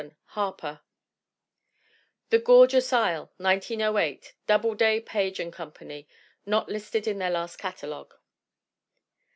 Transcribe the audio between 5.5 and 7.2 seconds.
Com pany. Not listed in